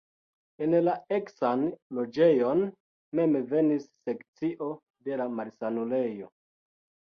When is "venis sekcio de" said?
3.53-5.21